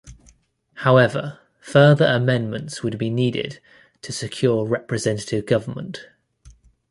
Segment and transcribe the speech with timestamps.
[0.77, 3.59] However, further amendments would be needed
[4.01, 6.07] to secure representative government.